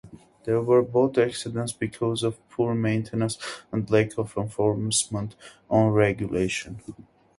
[0.45, 3.37] There were boat accidents because of poor maintenance
[3.71, 5.35] and lack of enforcement
[5.69, 6.79] on regulation.